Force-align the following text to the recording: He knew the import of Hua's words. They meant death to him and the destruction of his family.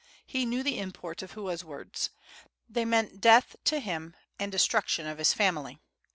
He 0.25 0.47
knew 0.47 0.63
the 0.63 0.79
import 0.79 1.21
of 1.21 1.33
Hua's 1.33 1.63
words. 1.63 2.09
They 2.67 2.85
meant 2.85 3.21
death 3.21 3.55
to 3.65 3.79
him 3.79 4.15
and 4.39 4.51
the 4.51 4.55
destruction 4.55 5.05
of 5.05 5.19
his 5.19 5.31
family. 5.31 5.77